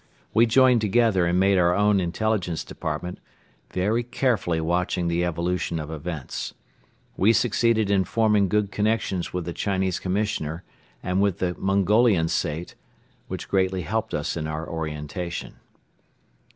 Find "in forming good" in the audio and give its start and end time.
7.91-8.71